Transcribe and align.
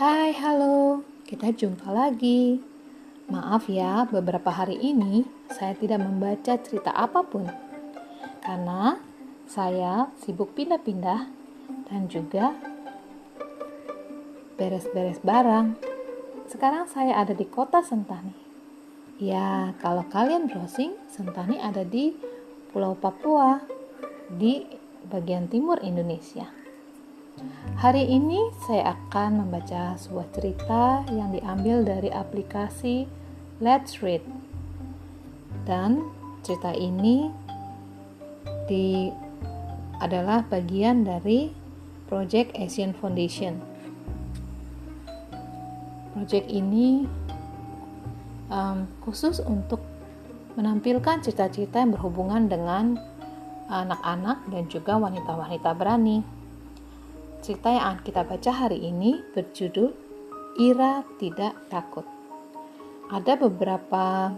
Hai, 0.00 0.32
halo. 0.32 1.04
Kita 1.28 1.52
jumpa 1.52 1.92
lagi. 1.92 2.56
Maaf 3.28 3.68
ya, 3.68 4.08
beberapa 4.08 4.48
hari 4.48 4.80
ini 4.80 5.28
saya 5.52 5.76
tidak 5.76 6.00
membaca 6.00 6.56
cerita 6.56 6.88
apa 6.88 7.20
pun. 7.20 7.44
Karena 8.40 8.96
saya 9.44 10.08
sibuk 10.24 10.56
pindah-pindah 10.56 11.28
dan 11.92 12.08
juga 12.08 12.56
beres-beres 14.56 15.20
barang. 15.20 15.76
Sekarang 16.48 16.88
saya 16.88 17.20
ada 17.20 17.36
di 17.36 17.44
kota 17.44 17.84
Sentani. 17.84 18.32
Ya, 19.20 19.76
kalau 19.84 20.08
kalian 20.08 20.48
browsing, 20.48 20.96
Sentani 21.12 21.60
ada 21.60 21.84
di 21.84 22.16
Pulau 22.72 22.96
Papua, 22.96 23.60
di 24.32 24.64
bagian 25.12 25.44
timur 25.52 25.76
Indonesia. 25.84 26.59
Hari 27.80 28.04
ini 28.04 28.52
saya 28.68 28.92
akan 28.92 29.44
membaca 29.44 29.96
sebuah 29.96 30.28
cerita 30.36 31.08
yang 31.08 31.32
diambil 31.32 31.80
dari 31.80 32.12
aplikasi 32.12 33.08
Let's 33.60 34.04
Read. 34.04 34.20
Dan 35.64 36.04
cerita 36.44 36.76
ini 36.76 37.32
di 38.68 39.08
adalah 40.00 40.44
bagian 40.48 41.04
dari 41.04 41.52
Project 42.08 42.56
Asian 42.56 42.96
Foundation. 42.96 43.60
Project 46.16 46.46
ini 46.48 47.06
um, 48.50 48.88
khusus 49.04 49.38
untuk 49.40 49.80
menampilkan 50.58 51.22
cerita-cerita 51.22 51.80
yang 51.80 51.94
berhubungan 51.94 52.50
dengan 52.50 52.98
anak-anak 53.70 54.50
dan 54.50 54.66
juga 54.66 54.98
wanita-wanita 54.98 55.70
berani. 55.78 56.39
Cerita 57.40 57.72
yang 57.72 57.96
akan 57.96 58.04
kita 58.04 58.22
baca 58.28 58.52
hari 58.52 58.84
ini 58.84 59.16
berjudul 59.32 59.96
Ira 60.60 61.00
Tidak 61.16 61.72
Takut. 61.72 62.04
Ada 63.08 63.40
beberapa 63.40 64.28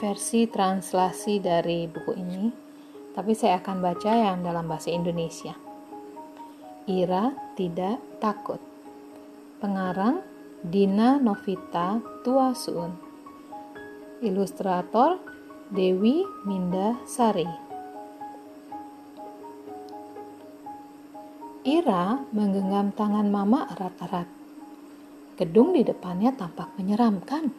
versi 0.00 0.48
translasi 0.48 1.36
dari 1.44 1.84
buku 1.84 2.16
ini, 2.16 2.48
tapi 3.12 3.36
saya 3.36 3.60
akan 3.60 3.84
baca 3.84 4.12
yang 4.16 4.40
dalam 4.40 4.64
bahasa 4.64 4.88
Indonesia. 4.88 5.52
Ira 6.88 7.36
Tidak 7.60 8.24
Takut. 8.24 8.58
Pengarang 9.60 10.24
Dina 10.64 11.20
Novita 11.20 12.00
Tuasuun. 12.24 12.96
Ilustrator 14.24 15.20
Dewi 15.68 16.24
Minda 16.48 16.96
Sari. 17.04 17.69
Ira 21.60 22.24
menggenggam 22.32 22.96
tangan 22.96 23.28
Mama 23.28 23.68
erat-erat. 23.68 24.24
Gedung 25.36 25.76
di 25.76 25.84
depannya 25.84 26.32
tampak 26.32 26.72
menyeramkan. 26.80 27.52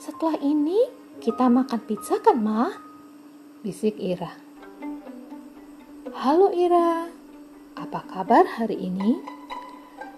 Setelah 0.00 0.40
ini, 0.40 0.80
kita 1.20 1.52
makan 1.52 1.80
pizza 1.84 2.16
kan, 2.24 2.40
Ma? 2.40 2.72
Bisik 3.60 4.00
Ira. 4.00 4.32
Halo 6.16 6.48
Ira, 6.56 7.12
apa 7.76 8.00
kabar 8.08 8.48
hari 8.56 8.88
ini? 8.88 9.20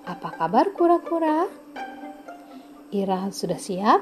Apa 0.07 0.31
kabar 0.39 0.71
kura-kura? 0.79 1.51
Ira 2.95 3.35
sudah 3.35 3.59
siap? 3.59 3.99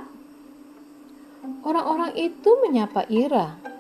Orang-orang 1.65 2.13
itu 2.21 2.53
menyapa 2.61 3.09
Ira 3.09 3.72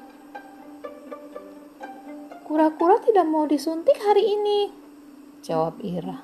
Kura-kura 2.53 3.00
tidak 3.00 3.25
mau 3.33 3.48
disuntik 3.48 3.97
hari 3.97 4.36
ini, 4.36 4.69
jawab 5.41 5.81
Ira. 5.81 6.20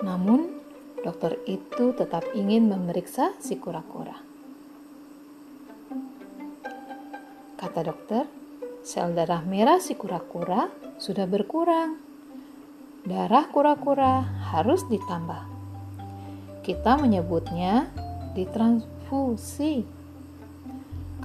Namun, 0.00 0.48
dokter 1.04 1.36
itu 1.44 1.92
tetap 1.92 2.24
ingin 2.32 2.72
memeriksa 2.72 3.36
si 3.36 3.60
kura-kura. 3.60 4.16
Kata 7.60 7.84
dokter, 7.84 8.24
sel 8.80 9.12
darah 9.12 9.44
merah 9.44 9.76
si 9.76 9.92
kura-kura 9.92 10.72
sudah 10.96 11.28
berkurang. 11.28 12.00
Darah 13.04 13.52
kura-kura 13.52 14.24
harus 14.56 14.88
ditambah. 14.88 15.44
Kita 16.64 16.96
menyebutnya 16.96 17.92
ditransfusi. 18.32 19.84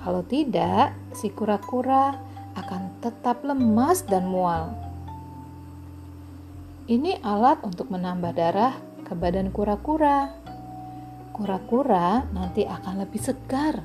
Kalau 0.03 0.19
tidak, 0.27 1.15
si 1.15 1.31
kura-kura 1.31 2.27
akan 2.59 2.90
tetap 3.01 3.41
lemas 3.41 4.05
dan 4.05 4.29
mual. 4.29 4.77
Ini 6.85 7.17
alat 7.25 7.65
untuk 7.65 7.89
menambah 7.89 8.37
darah 8.37 8.77
ke 9.01 9.17
badan 9.17 9.49
kura-kura. 9.49 10.29
Kura-kura 11.33 12.29
nanti 12.29 12.61
akan 12.69 13.01
lebih 13.01 13.17
segar, 13.17 13.81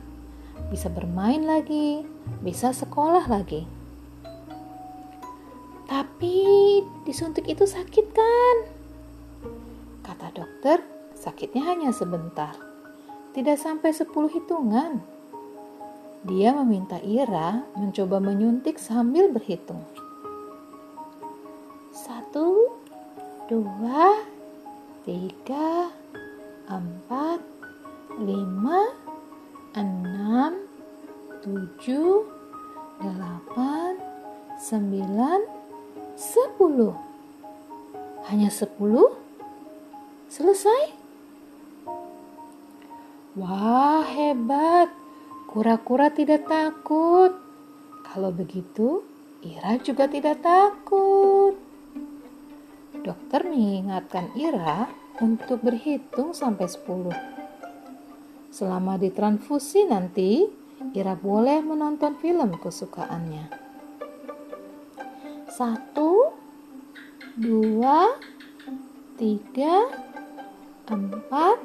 bisa 0.69 0.93
bermain 0.93 1.49
lagi, 1.49 2.05
bisa 2.45 2.77
sekolah 2.77 3.25
lagi. 3.25 3.65
Tapi 5.87 6.37
disuntik 7.07 7.49
itu 7.49 7.65
sakit 7.65 8.07
kan? 8.13 8.57
Kata 10.05 10.29
dokter, 10.35 10.83
sakitnya 11.17 11.63
hanya 11.73 11.95
sebentar. 11.95 12.53
Tidak 13.33 13.57
sampai 13.57 13.95
10 13.95 14.11
hitungan. 14.29 15.16
Dia 16.25 16.57
meminta 16.57 16.97
Ira 17.05 17.67
mencoba 17.77 18.23
menyuntik 18.23 18.81
sambil 18.81 19.29
berhitung. 19.29 19.85
Satu, 21.93 22.73
dua, 23.51 24.25
tiga, 25.05 25.93
empat, 26.71 27.41
lima, 28.17 28.95
enam, 29.77 30.65
tujuh, 31.45 32.25
delapan, 33.03 34.01
sembilan, 34.57 35.41
sepuluh. 36.17 36.97
Hanya 38.27 38.49
sepuluh? 38.49 39.13
Selesai? 40.27 40.97
Wah, 43.37 44.03
hebat! 44.03 45.06
Kura-kura 45.57 46.13
tidak 46.13 46.53
takut. 46.53 47.33
Kalau 48.05 48.29
begitu, 48.29 49.01
Ira 49.41 49.81
juga 49.81 50.05
tidak 50.05 50.45
takut. 50.45 51.57
Dokter 53.01 53.41
mengingatkan 53.49 54.37
Ira 54.37 54.85
untuk 55.17 55.65
berhitung 55.65 56.37
sampai 56.37 56.69
10. 56.69 57.09
Selama 58.53 59.01
ditransfusi 59.01 59.89
nanti, 59.89 60.45
Ira 60.93 61.17
boleh 61.17 61.65
menonton 61.65 62.21
film 62.21 62.53
kesukaannya. 62.61 63.49
Satu, 65.49 66.37
dua, 67.33 68.13
tiga, 69.17 69.89
empat, 70.85 71.57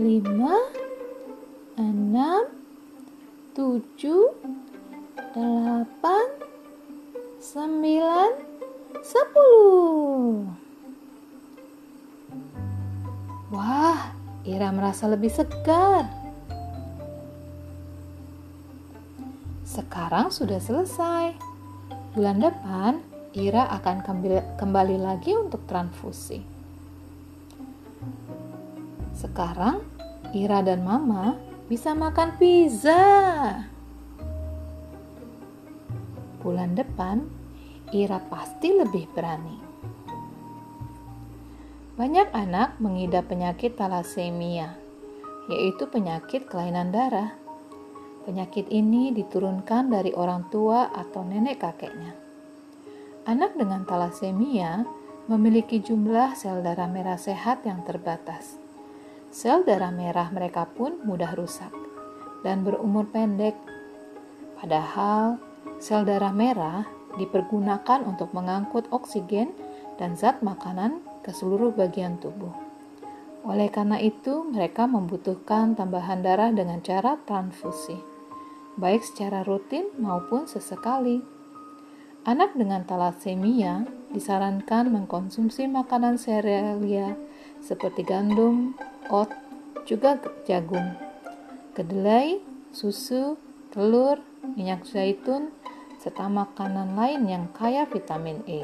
lima, 0.00 0.56
enam, 1.76 2.55
tujuh, 3.56 4.36
delapan, 5.32 6.26
sembilan, 7.40 8.30
sepuluh. 9.00 10.44
Wah, 13.48 14.12
Ira 14.44 14.68
merasa 14.76 15.08
lebih 15.08 15.32
segar. 15.32 16.04
Sekarang 19.64 20.28
sudah 20.28 20.60
selesai. 20.60 21.32
Bulan 22.12 22.44
depan, 22.44 23.00
Ira 23.32 23.72
akan 23.72 24.04
kembali 24.60 25.00
lagi 25.00 25.32
untuk 25.32 25.64
transfusi. 25.64 26.44
Sekarang, 29.16 29.80
Ira 30.36 30.60
dan 30.60 30.84
Mama 30.84 31.45
bisa 31.66 31.98
makan 31.98 32.38
pizza. 32.38 33.02
Bulan 36.38 36.78
depan, 36.78 37.26
Ira 37.90 38.22
pasti 38.30 38.70
lebih 38.70 39.10
berani. 39.10 39.58
Banyak 41.98 42.30
anak 42.30 42.78
mengidap 42.78 43.26
penyakit 43.26 43.74
talasemia, 43.74 44.78
yaitu 45.50 45.90
penyakit 45.90 46.46
kelainan 46.46 46.94
darah. 46.94 47.34
Penyakit 48.22 48.70
ini 48.70 49.10
diturunkan 49.10 49.90
dari 49.90 50.14
orang 50.14 50.46
tua 50.50 50.94
atau 50.94 51.26
nenek 51.26 51.62
kakeknya. 51.62 52.14
Anak 53.26 53.58
dengan 53.58 53.82
talasemia 53.82 54.86
memiliki 55.26 55.82
jumlah 55.82 56.38
sel 56.38 56.62
darah 56.62 56.86
merah 56.86 57.18
sehat 57.18 57.66
yang 57.66 57.82
terbatas 57.82 58.65
sel 59.36 59.68
darah 59.68 59.92
merah 59.92 60.32
mereka 60.32 60.64
pun 60.64 60.96
mudah 61.04 61.36
rusak 61.36 61.68
dan 62.40 62.64
berumur 62.64 63.04
pendek. 63.12 63.52
Padahal 64.56 65.36
sel 65.76 66.08
darah 66.08 66.32
merah 66.32 66.88
dipergunakan 67.20 68.00
untuk 68.08 68.32
mengangkut 68.32 68.88
oksigen 68.88 69.52
dan 70.00 70.16
zat 70.16 70.40
makanan 70.40 71.04
ke 71.20 71.36
seluruh 71.36 71.76
bagian 71.76 72.16
tubuh. 72.16 72.48
Oleh 73.44 73.68
karena 73.68 74.00
itu, 74.00 74.40
mereka 74.48 74.88
membutuhkan 74.88 75.76
tambahan 75.76 76.24
darah 76.24 76.48
dengan 76.50 76.80
cara 76.80 77.20
transfusi, 77.28 78.00
baik 78.80 79.04
secara 79.04 79.44
rutin 79.44 79.92
maupun 80.00 80.48
sesekali. 80.48 81.20
Anak 82.24 82.56
dengan 82.56 82.88
talasemia 82.88 83.86
disarankan 84.10 84.90
mengkonsumsi 84.90 85.68
makanan 85.70 86.18
serealia 86.18 87.14
seperti 87.62 88.02
gandum, 88.02 88.74
oat, 89.10 89.30
juga 89.86 90.18
jagung, 90.46 90.98
kedelai, 91.76 92.42
susu, 92.74 93.38
telur, 93.70 94.18
minyak 94.56 94.86
zaitun, 94.88 95.54
serta 96.02 96.26
makanan 96.30 96.94
lain 96.94 97.26
yang 97.26 97.44
kaya 97.50 97.86
vitamin 97.86 98.42
E. 98.46 98.62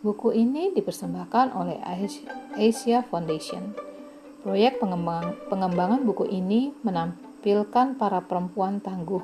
Buku 0.00 0.32
ini 0.32 0.72
dipersembahkan 0.72 1.52
oleh 1.52 1.76
Asia 2.56 3.04
Foundation. 3.04 3.76
Proyek 4.40 4.80
pengembangan 5.52 6.00
buku 6.08 6.24
ini 6.24 6.72
menampilkan 6.80 8.00
para 8.00 8.24
perempuan 8.24 8.80
tangguh, 8.80 9.20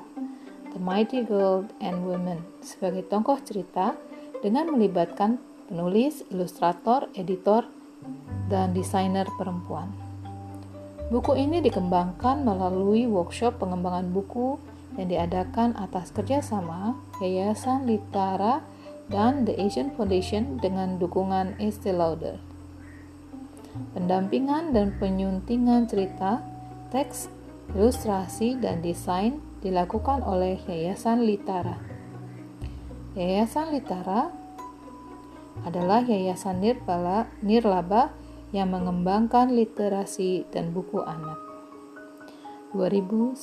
The 0.77 0.81
Mighty 0.81 1.25
Girl 1.25 1.65
and 1.81 2.05
Women, 2.05 2.45
sebagai 2.61 3.09
tokoh 3.09 3.41
cerita 3.41 3.97
dengan 4.45 4.77
melibatkan 4.77 5.41
penulis, 5.73 6.21
ilustrator, 6.29 7.09
editor, 7.17 7.65
dan 8.47 8.75
desainer 8.75 9.27
perempuan. 9.39 9.91
Buku 11.07 11.39
ini 11.39 11.63
dikembangkan 11.63 12.43
melalui 12.43 13.07
workshop 13.07 13.63
pengembangan 13.63 14.11
buku 14.11 14.59
yang 14.99 15.07
diadakan 15.07 15.79
atas 15.79 16.11
kerjasama 16.11 16.99
Yayasan 17.23 17.87
Litara 17.87 18.67
dan 19.07 19.47
The 19.47 19.55
Asian 19.55 19.95
Foundation 19.95 20.59
dengan 20.59 20.99
dukungan 20.99 21.63
Estee 21.63 21.95
Lauder. 21.95 22.43
Pendampingan 23.95 24.75
dan 24.75 24.99
penyuntingan 24.99 25.87
cerita, 25.87 26.43
teks, 26.91 27.31
ilustrasi, 27.77 28.59
dan 28.59 28.83
desain 28.83 29.39
dilakukan 29.63 30.27
oleh 30.27 30.59
Yayasan 30.67 31.23
Litara. 31.23 31.79
Yayasan 33.15 33.71
Litara 33.71 34.33
adalah 35.65 36.05
yayasan 36.05 36.61
nirlaba 37.41 38.13
yang 38.55 38.71
mengembangkan 38.71 39.51
literasi 39.51 40.47
dan 40.55 40.71
buku 40.71 41.03
anak. 41.03 41.39
2019 42.75 43.39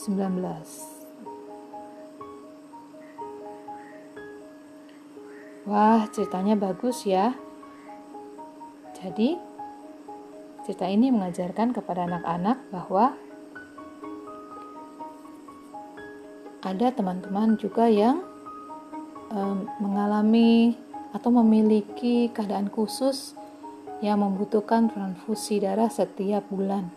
Wah, 5.63 6.03
ceritanya 6.11 6.59
bagus 6.59 7.07
ya. 7.07 7.31
Jadi, 8.99 9.39
cerita 10.67 10.91
ini 10.91 11.07
mengajarkan 11.07 11.71
kepada 11.71 12.03
anak-anak 12.03 12.67
bahwa 12.67 13.15
ada 16.67 16.87
teman-teman 16.91 17.55
juga 17.55 17.87
yang 17.87 18.27
um, 19.31 19.63
mengalami 19.79 20.75
atau 21.15 21.31
memiliki 21.31 22.27
keadaan 22.35 22.67
khusus 22.67 23.35
yang 24.03 24.19
membutuhkan 24.19 24.91
transfusi 24.91 25.63
darah 25.63 25.87
setiap 25.87 26.43
bulan 26.51 26.91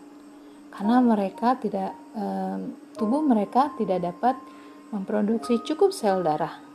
karena 0.75 0.99
mereka 0.99 1.55
tidak 1.55 1.95
um, 2.11 2.75
tubuh 2.99 3.23
mereka 3.23 3.71
tidak 3.79 4.03
dapat 4.11 4.35
memproduksi 4.91 5.63
cukup 5.63 5.95
sel 5.95 6.19
darah 6.19 6.67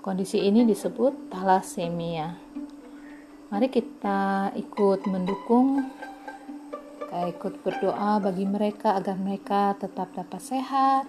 Kondisi 0.00 0.40
ini 0.40 0.64
disebut 0.64 1.28
thalassemia. 1.28 2.32
Mari 3.52 3.68
kita 3.68 4.48
ikut 4.56 5.04
mendukung, 5.04 5.92
kita 7.04 7.28
ikut 7.28 7.60
berdoa 7.60 8.16
bagi 8.16 8.48
mereka 8.48 8.96
agar 8.96 9.20
mereka 9.20 9.76
tetap 9.76 10.08
dapat 10.16 10.40
sehat 10.40 11.04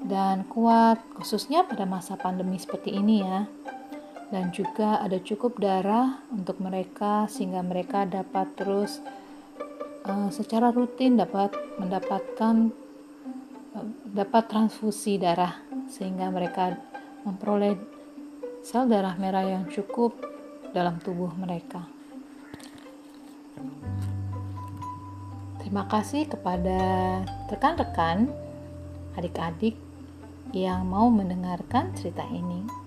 dan 0.00 0.48
kuat, 0.48 1.04
khususnya 1.20 1.68
pada 1.68 1.84
masa 1.84 2.16
pandemi 2.16 2.56
seperti 2.56 2.96
ini 2.96 3.20
ya. 3.20 3.44
Dan 4.28 4.52
juga 4.52 5.00
ada 5.00 5.16
cukup 5.16 5.56
darah 5.56 6.20
untuk 6.28 6.60
mereka 6.60 7.24
sehingga 7.32 7.64
mereka 7.64 8.04
dapat 8.04 8.52
terus 8.60 9.00
uh, 10.04 10.28
secara 10.28 10.68
rutin 10.68 11.16
dapat 11.16 11.56
mendapatkan 11.80 12.68
uh, 13.72 13.86
dapat 14.04 14.44
transfusi 14.52 15.16
darah 15.16 15.56
sehingga 15.88 16.28
mereka 16.28 16.76
memperoleh 17.24 17.80
sel 18.60 18.84
darah 18.84 19.16
merah 19.16 19.48
yang 19.48 19.64
cukup 19.72 20.12
dalam 20.76 21.00
tubuh 21.00 21.32
mereka. 21.32 21.88
Terima 25.68 25.84
kasih 25.84 26.24
kepada 26.24 26.80
rekan-rekan, 27.52 28.32
adik-adik 29.16 29.76
yang 30.56 30.88
mau 30.88 31.12
mendengarkan 31.12 31.92
cerita 31.92 32.24
ini. 32.32 32.77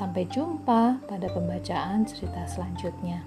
Sampai 0.00 0.24
jumpa 0.32 0.96
pada 1.04 1.28
pembacaan 1.28 2.08
cerita 2.08 2.48
selanjutnya. 2.48 3.20